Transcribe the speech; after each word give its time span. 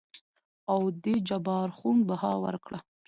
او 0.71 0.79
دې 1.03 1.15
جبار 1.27 1.69
خون 1.77 1.97
بها 2.09 2.31
ورکړه. 2.43 2.79